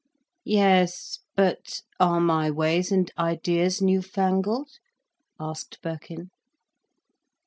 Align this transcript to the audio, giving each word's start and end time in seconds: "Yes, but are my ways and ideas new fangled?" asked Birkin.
"Yes, 0.47 1.19
but 1.35 1.83
are 1.99 2.19
my 2.19 2.49
ways 2.49 2.91
and 2.91 3.11
ideas 3.19 3.83
new 3.83 4.01
fangled?" 4.01 4.79
asked 5.39 5.79
Birkin. 5.83 6.31